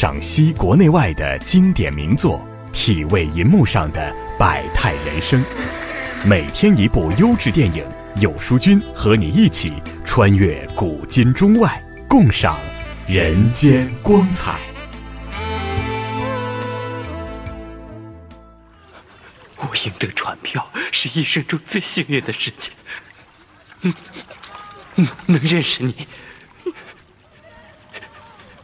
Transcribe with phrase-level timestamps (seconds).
[0.00, 2.40] 赏析国内外的经典名作，
[2.72, 5.44] 体味银幕上的百态人生。
[6.24, 7.84] 每天一部优质电影，
[8.20, 9.72] 有书君和你一起
[10.04, 12.56] 穿越古今中外，共赏
[13.08, 14.60] 人间光彩。
[19.56, 22.72] 我赢得船票是一生中最幸运的事情。
[23.80, 23.92] 嗯，
[25.26, 26.06] 能认识你。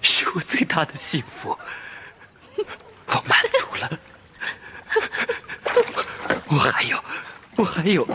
[0.05, 1.59] 是我最大的幸福，
[3.07, 3.99] 我满足了。
[6.47, 7.03] 我还有，
[7.57, 8.07] 我还有，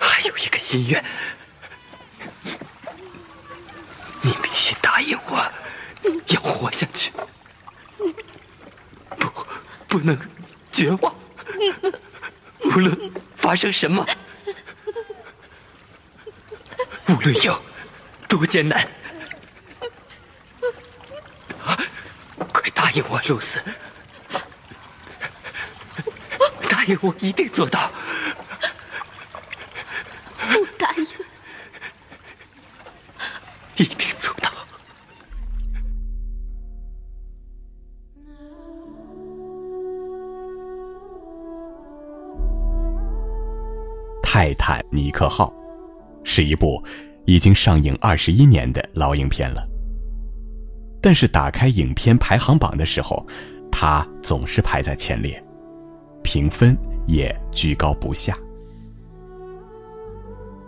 [0.00, 1.02] 还有一个心愿，
[4.20, 5.50] 你必须答应我，
[6.26, 7.12] 要活下去，
[9.18, 9.46] 不，
[9.86, 10.18] 不能
[10.72, 11.14] 绝望。
[12.64, 14.04] 无论发生什么，
[17.08, 17.62] 无论有
[18.28, 18.86] 多艰难。
[22.74, 23.60] 答应我，露丝！
[26.68, 27.90] 答应我，一定做到！
[30.50, 31.06] 不答应，
[33.76, 34.50] 一定做到！
[44.22, 45.46] 《泰坦尼克号》
[46.24, 46.82] 是一部
[47.24, 49.71] 已经上映二十一年的老影片了。
[51.02, 53.26] 但是打开影片排行榜的时候，
[53.72, 55.42] 它总是排在前列，
[56.22, 56.78] 评分
[57.08, 58.38] 也居高不下。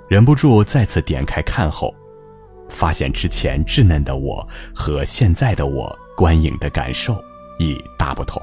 [0.09, 1.95] 忍不住再次点开看后，
[2.69, 7.23] 发现之前稚嫩的我和现在的我观影的感受
[7.61, 8.43] 已大不同。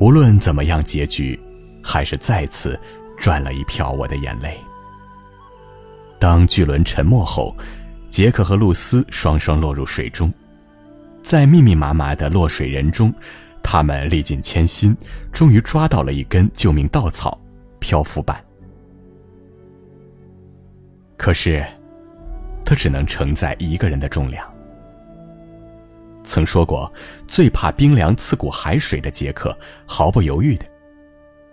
[0.00, 1.38] 无论怎么样，结局
[1.84, 2.78] 还是再次
[3.16, 4.58] 赚了一票我的眼泪。
[6.18, 7.56] 当巨轮沉没后。
[8.08, 10.32] 杰克和露丝双双落入水中，
[11.22, 13.12] 在密密麻麻的落水人中，
[13.62, 14.96] 他们历尽千辛，
[15.30, 17.38] 终于抓到了一根救命稻草——
[17.78, 18.42] 漂浮板。
[21.16, 21.64] 可是，
[22.64, 24.44] 它只能承载一个人的重量。
[26.24, 26.92] 曾说过
[27.26, 30.64] 最怕冰凉刺骨海水的杰克，毫不犹豫的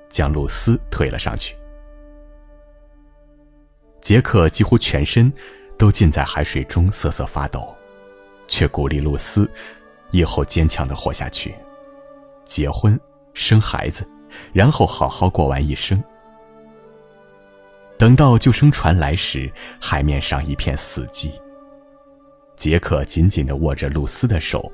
[0.10, 1.56] 将露丝推了上去。
[4.02, 5.32] 杰克几乎全身。
[5.78, 7.76] 都浸在海水中瑟瑟发抖，
[8.48, 9.50] 却鼓励露丝
[10.12, 11.56] 以后坚强的活下去，
[12.44, 13.00] 结婚
[13.34, 14.08] 生孩子，
[14.54, 16.02] 然后好好过完一生。
[17.98, 21.32] 等到救生船来时，海面上一片死寂。
[22.56, 24.72] 杰克紧紧的握着露丝的手，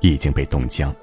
[0.00, 0.94] 已经被冻僵。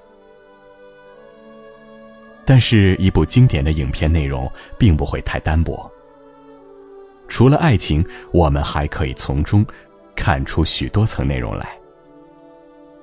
[2.46, 5.92] 但是，一部经典的影片内容并不会太单薄。
[7.28, 9.66] 除了爱情，我们还可以从中
[10.16, 11.78] 看出许多层内容来。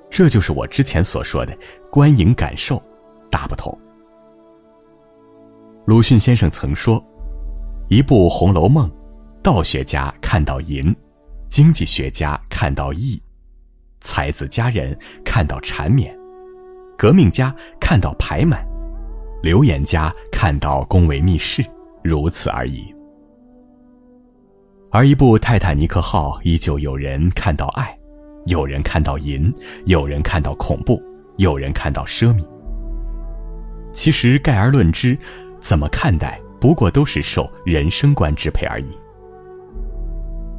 [0.09, 1.57] 这就是我之前所说的
[1.91, 2.81] 观影感受
[3.29, 3.77] 大不同。
[5.85, 7.03] 鲁迅先生曾说
[7.89, 8.89] ：“一部《红楼梦》，
[9.41, 10.95] 道学家看到淫，
[11.47, 13.21] 经济学家看到义，
[13.99, 16.17] 才子佳人看到缠绵，
[16.97, 18.65] 革命家看到排满，
[19.41, 21.65] 流言家看到宫闱秘事，
[22.01, 22.95] 如此而已。”
[24.93, 27.97] 而一部《泰坦尼克号》，依旧有人看到爱，
[28.45, 29.51] 有人看到淫，
[29.85, 31.01] 有人看到恐怖，
[31.37, 32.45] 有人看到奢靡。
[33.91, 35.17] 其实概而论之，
[35.59, 38.85] 怎么看待，不过都是受人生观支配而已。《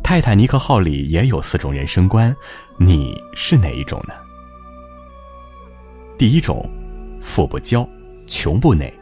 [0.03, 2.35] 泰坦尼克号》里也有四种人生观，
[2.77, 4.15] 你是哪一种呢？
[6.19, 6.69] 第一种，
[7.21, 7.89] 富不骄，
[8.27, 8.93] 穷不馁。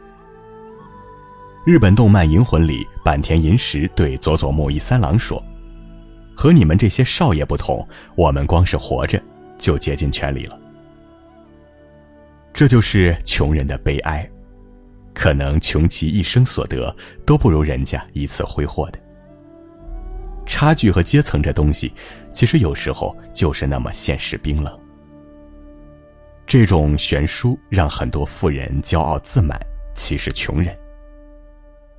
[1.65, 5.41] 日本动漫《银魂》里，坂田银时对佐佐木一三郎说
[6.35, 9.21] ：“和你们这些少爷不同，我们光是活着
[9.57, 10.59] 就竭尽全力了。”
[12.51, 14.29] 这就是穷人的悲哀，
[15.13, 16.93] 可能穷其一生所得
[17.25, 18.99] 都不如人家一次挥霍的。
[20.45, 21.93] 差距和阶层这东西，
[22.29, 24.77] 其实有时候就是那么现实冰冷。
[26.45, 29.57] 这种悬殊让很多富人骄傲自满，
[29.95, 30.77] 歧视穷人。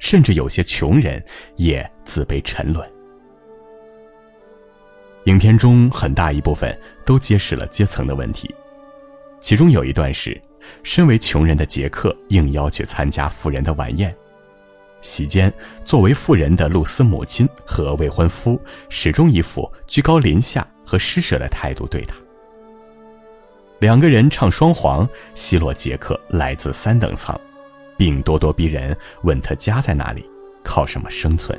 [0.04, 1.24] 甚至有些穷人
[1.56, 2.86] 也自卑沉沦。
[5.24, 8.54] 影片中很大一部分都揭示了阶层的问题，
[9.40, 10.38] 其中有一段是，
[10.82, 14.14] 身为穷人的杰克应邀去参加富人的晚宴，
[15.00, 15.50] 席间
[15.86, 18.60] 作为富人的露丝母亲和未婚夫
[18.90, 22.14] 始终一副居高临下和施舍的态度对他。
[23.78, 27.40] 两个人唱双簧奚落杰克来自三等舱。
[27.96, 30.28] 并咄咄逼人，问他家在哪里，
[30.62, 31.58] 靠什么生存。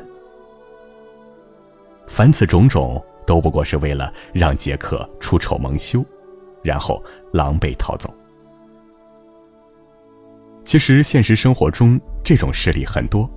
[2.07, 6.05] 凡此种种，都不过是为了让杰克出丑蒙羞，
[6.63, 7.03] 然后
[7.33, 8.13] 狼狈逃走。
[10.63, 13.29] 其实现实生活中这种事例很多，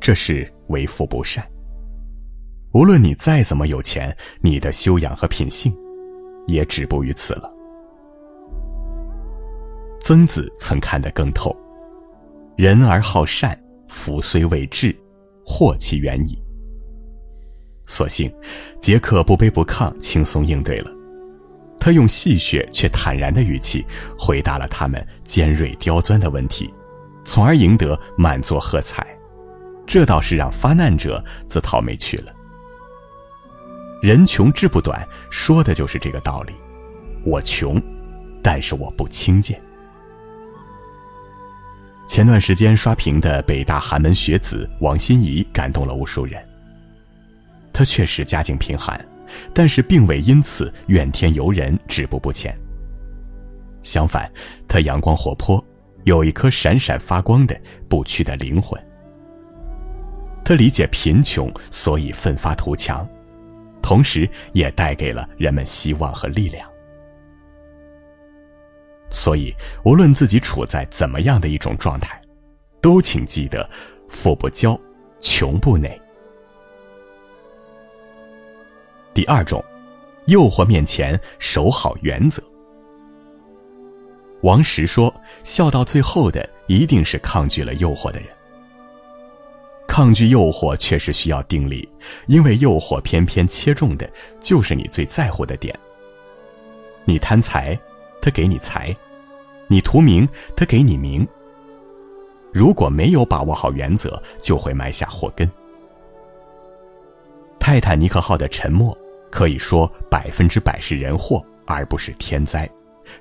[0.00, 1.44] 这是为富不善。
[2.72, 5.76] 无论你再怎么有钱，你的修养和品性，
[6.46, 7.52] 也止步于此了。
[10.00, 11.54] 曾子曾看得更透
[12.60, 13.58] ：“人而好善，
[13.88, 14.94] 福虽未至，
[15.46, 16.38] 祸其远矣。”
[17.88, 18.30] 所幸，
[18.78, 20.90] 杰克不卑不亢，轻松应对了。
[21.78, 23.82] 他用戏谑却坦然的语气
[24.18, 26.70] 回答了他们尖锐刁钻的问题，
[27.24, 29.06] 从而赢得满座喝彩。
[29.86, 32.30] 这倒是让发难者自讨没趣了。
[34.02, 36.52] 人穷志不短，说的就是这个道理。
[37.24, 37.82] 我穷，
[38.42, 39.58] 但是我不轻贱。
[42.10, 46.44] 前段时间刷屏的北大寒门学子王心怡感动了无数人。
[47.72, 49.00] 他确实家境贫寒。
[49.54, 52.52] 但是并未因此怨天尤人、止步不前。
[53.84, 54.28] 相反，
[54.66, 55.64] 他阳光活泼，
[56.02, 57.56] 有一颗闪闪发光的
[57.88, 58.76] 不屈的灵魂。
[60.44, 63.08] 他理解贫穷，所以奋发图强，
[63.80, 66.68] 同时也带给了人们希望和力量。
[69.20, 72.18] 所以，无论自己处在怎么样的一种状态，
[72.80, 73.68] 都请记得：
[74.08, 74.80] 富不骄，
[75.20, 76.00] 穷不馁。
[79.12, 79.62] 第二种，
[80.24, 82.42] 诱惑面前守好原则。
[84.40, 85.14] 王石说
[85.44, 88.30] ：“笑到最后的一定是抗拒了诱惑的人。
[89.86, 91.86] 抗拒诱惑确实需要定力，
[92.26, 95.78] 因为诱惑偏偏切中的就是你最在乎的点。
[97.04, 97.78] 你贪财，
[98.22, 98.94] 他给你财；
[99.70, 101.26] 你图名，他给你名。
[102.52, 105.48] 如果没有把握好原则，就会埋下祸根。”
[107.60, 108.92] 泰坦尼克号的沉没，
[109.30, 112.68] 可以说百分之百是人祸，而不是天灾。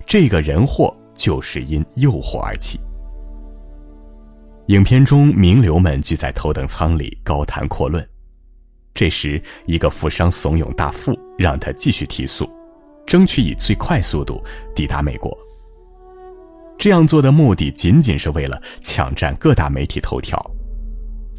[0.08, 2.80] 这个人祸就是因诱惑而起。
[4.70, 8.04] 影片中，名流们聚在头等舱里高谈阔论。
[8.96, 12.50] 这时，一个富商怂恿大副让他继续提速，
[13.06, 14.44] 争取以最快速度
[14.74, 15.38] 抵达美国。
[16.80, 20.40] 这样做的目的仅仅是为了抢占各大媒体头条。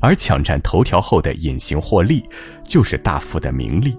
[0.02, 2.24] 而抢占头条后的隐形获利，
[2.64, 3.96] 就是大富的名利。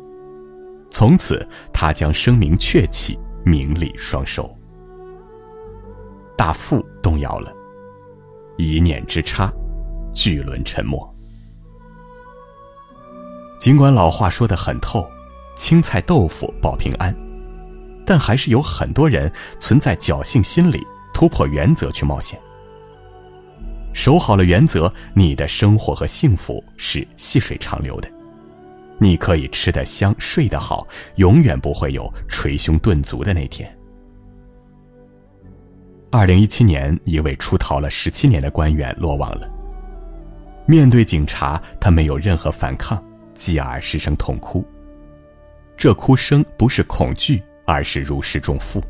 [0.90, 4.50] 从此，他将声名鹊起，名利双收。
[6.36, 7.54] 大富动摇了，
[8.58, 9.54] 一念之差，
[10.12, 11.16] 巨轮沉没。
[13.60, 15.08] 尽管老话说得很透，
[15.56, 17.16] 青菜豆腐保平安，
[18.04, 20.84] 但还是有很多人存在侥幸心理，
[21.22, 22.40] 突破原则去冒险。
[23.94, 28.10] 守好了原则，你的生活和幸福是细水长流的。
[28.98, 30.88] 你可以吃得香，睡得好，
[31.18, 33.72] 永远不会有捶胸顿足的那天。
[36.10, 39.48] 二零一七年，一位出逃了十七年的官员落网了。
[40.66, 43.00] 面对警察，他没有任何反抗，
[43.36, 44.66] 继而失声痛哭。
[45.78, 48.82] 这哭声不是恐惧，而是如释重负。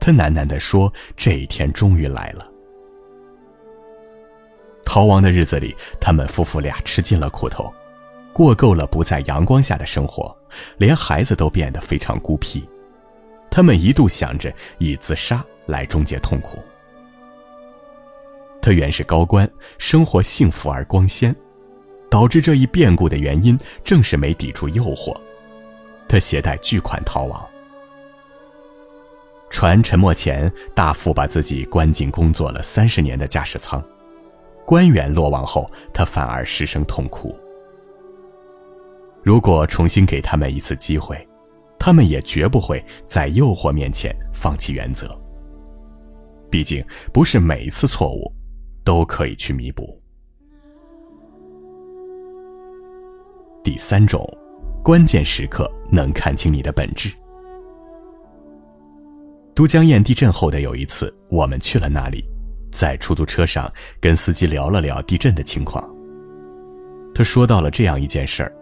[0.00, 2.46] 他喃喃地说：“这一天终于来了。”
[4.84, 7.72] 逃亡的日子里，他们夫妇俩吃尽了苦头，
[8.32, 10.34] 过够了不在阳光下的生活，
[10.78, 12.66] 连孩子都变得非常孤僻。
[13.50, 16.58] 他们一度想着以自杀来终结痛苦。
[18.60, 21.34] 他原是高官，生活幸福而光鲜，
[22.10, 25.16] 导致这一变故的原因正是没抵住诱惑。
[26.08, 27.47] 他携带巨款逃亡。
[29.50, 33.82] 船沉没前，大副把自己关进工作了三十年的驾驶舱。
[34.64, 37.34] 官员落网后，他反而失声痛哭。
[39.22, 41.26] 如果重新给他们一次机会，
[41.78, 45.18] 他们也绝不会在诱惑面前放弃原则。
[46.50, 48.32] 毕竟，不是每一次错误
[48.84, 50.00] 都可以去弥补。
[53.64, 54.26] 第三种，
[54.82, 57.12] 关键时刻能看清你的本质。
[59.58, 62.24] 都江堰地震后的有一次，我们去了那里。
[62.70, 63.68] 在出租车上
[64.00, 65.84] 跟司机聊了聊地震的情况。
[67.12, 68.52] 他说到了这样一件事儿：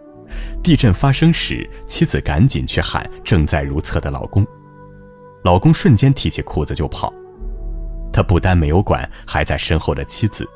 [0.63, 4.43] 地震发生时，妻子赶紧去喊正在如厕的老公，
[5.43, 7.13] 老公瞬间提起裤子就跑。
[8.11, 10.49] 他不但没有管还在身后的妻子，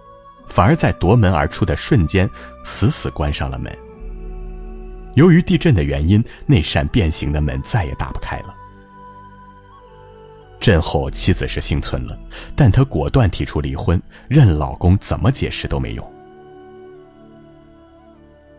[0.48, 2.28] 反而在夺门而出的瞬间
[2.66, 3.72] 死死关上了门。
[5.14, 8.56] 由于地震的原因，那扇变形的门再也打不开了。
[10.62, 12.18] 震后，妻子是幸存了，
[12.56, 14.00] 但她果断提出离婚，
[14.30, 16.14] 任老公怎么解释都没用。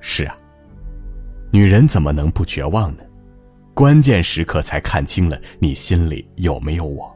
[0.01, 0.37] 是啊，
[1.53, 3.05] 女人怎么能不绝望呢？
[3.73, 7.11] 关键时刻才看清了你心里有没有我。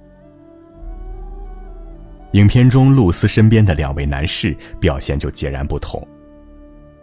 [2.33, 6.07] 影片中露丝身边的两位男士表现就截然不同。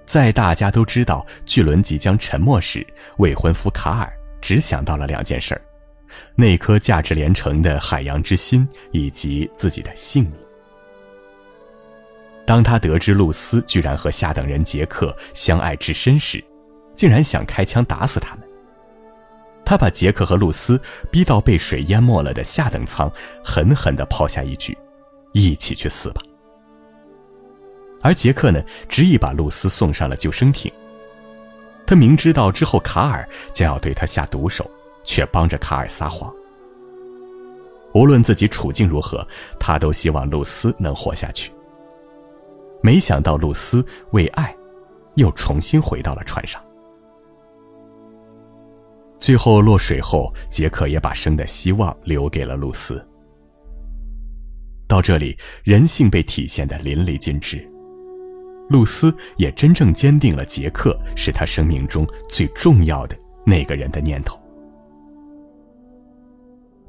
[0.06, 2.86] 在大家都知道巨轮即将沉没时，
[3.18, 5.62] 未婚夫卡尔只想到了两件事儿：
[6.36, 10.34] 那颗价值连城的海洋之心，以及自己的性命。
[12.46, 16.44] 当他得知露丝居然和下等人杰克相爱至深时，
[16.94, 18.48] 竟然想开枪打死他们。
[19.66, 20.80] 他把杰克和露丝
[21.10, 23.10] 逼到被水淹没了的下等舱，
[23.44, 24.78] 狠狠地抛下一句
[25.32, 26.22] ：“一起去死吧。”
[28.04, 30.70] 而杰克呢，执意把露丝送上了救生艇。
[31.88, 34.70] 他明知道之后卡尔将要对他下毒手，
[35.04, 36.34] 却帮着卡尔撒谎。
[37.94, 39.26] 无论自己处境如何，
[39.60, 41.52] 他都希望露丝能活下去。
[42.82, 44.56] 没想到露丝为爱，
[45.16, 46.62] 又重新回到了船上。
[49.20, 53.02] 最后落水后，杰克也把生的希望留给了露丝。
[54.86, 57.66] 到这里，人性被体现的淋漓尽致。
[58.70, 64.43] 露丝也真正坚定了杰克是他生命中最重要的那个人的念头。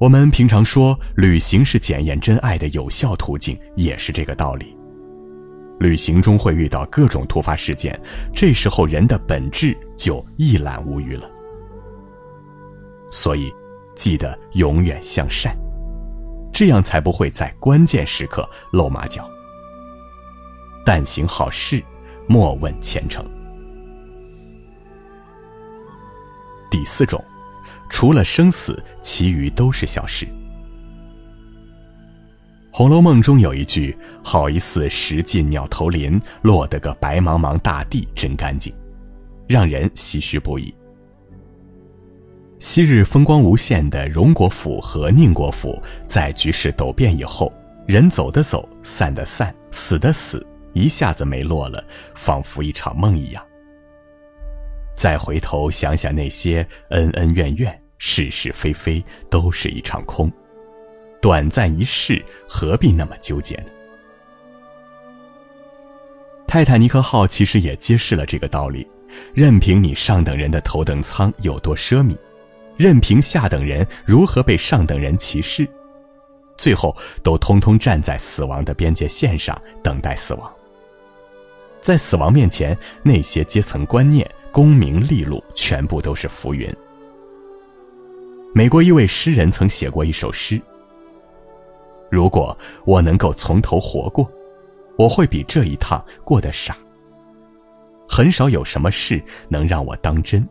[0.05, 4.77] 我们平常说旅行是检验真爱的有效途径，也是这个道理。
[5.81, 7.99] 旅行中会遇到各种突发事件，
[8.31, 11.27] 这时候人的本质就一览无余了。
[13.11, 13.51] 所以，
[13.97, 15.57] 记得永远向善，
[16.53, 19.27] 这样才不会在关键时刻露马脚。
[20.85, 21.83] 但行好事，
[22.29, 23.25] 莫问前程。
[26.71, 27.25] 第四种，
[27.95, 30.27] 除了生死，其余都是小事。
[32.73, 38.75] 《红楼梦》中有一句：“好一似石进鸟头林，落得个白茫茫大地真干净”，
[39.47, 40.75] 让人唏嘘不已。
[42.59, 47.49] 昔日风光无限的荣国府和宁国府，在局势陡变以后，
[47.87, 50.45] 人走的走，散的散，死的死。
[50.73, 51.83] 一下子没落了，
[52.17, 53.47] 仿佛一场梦一样。
[54.97, 60.31] 再回头想想那些恩恩怨怨、是是非非，都是一场空，
[61.21, 63.67] 短暂一世，何必那么纠结呢？
[66.47, 68.87] 泰坦尼克号其实也揭示了这个道理：
[69.33, 72.17] 任凭你上等人的头等舱有多奢靡，
[72.77, 75.67] 任凭下等人如何被上等人歧视，
[76.57, 80.53] 最后都通通站在死亡的边界线上，等待死亡。
[81.81, 86.73] 在死亡面前，那些阶层观念、功名利禄全部都是浮云。
[88.55, 90.61] 美国一位诗人曾写过一首诗
[92.09, 94.31] ：“如果我能够从头活过，
[94.97, 96.77] 我会比这一趟过得傻。
[98.09, 100.47] 很少有什么事能让我当真。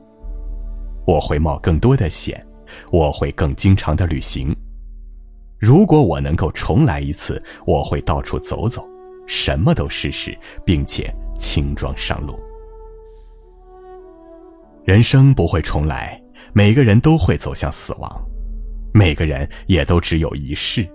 [1.08, 2.46] 我会冒更多的险，
[2.92, 4.54] 我会更经常的旅行。
[5.58, 8.86] 如果我能够重来一次，我会到处走走，
[9.26, 12.40] 什么都试试，并且。”轻装上路，
[14.86, 16.23] 人生不会重来，
[16.54, 18.26] 每个人都会走向死亡，
[18.94, 20.88] 每个人也都只有一世。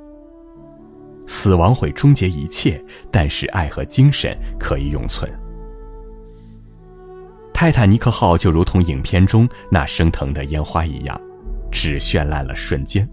[1.27, 5.31] 死亡会终结一切，但是爱和精神可以永存。
[7.53, 11.21] 泰坦尼克号就如同影片中那升腾的烟花一样，
[11.73, 13.07] 只绚烂了瞬间。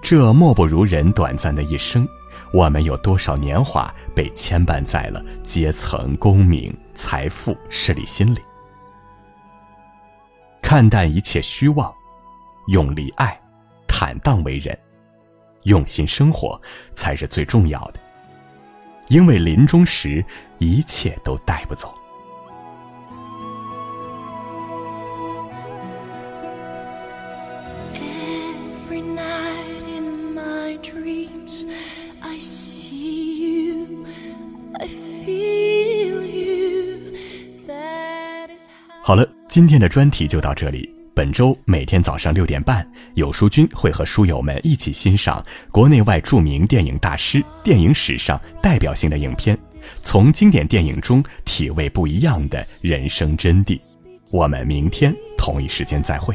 [0.00, 2.08] 这莫不如人短暂的一生。
[2.52, 8.40] 我们有多少年华被牵绊在了阶层、功名、财富、势力心里？
[10.74, 11.94] 看淡一切虚妄，
[12.66, 13.40] 用力爱，
[13.86, 14.76] 坦荡为人，
[15.62, 18.00] 用心生活才是最重要的。
[19.06, 20.24] 因为临终时，
[20.58, 21.94] 一切都带不走。
[39.54, 40.92] 今天的专题就到这里。
[41.14, 42.84] 本周每天早上六点半，
[43.14, 49.56] 有书君会和书友们一起欣赏国内外著名电影大师、电影史上代表性的影片，
[50.02, 53.80] 从经典电影中体味不一样的人生真谛。
[54.32, 56.34] 我们明天同一时间再会。